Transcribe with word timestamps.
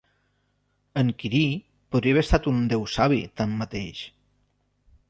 En 1.01 1.11
Quirí 1.23 1.43
podria 1.97 2.17
haver 2.17 2.25
estat 2.27 2.51
un 2.53 2.65
déu 2.73 2.89
sabí, 2.95 3.21
tanmateix. 3.43 4.07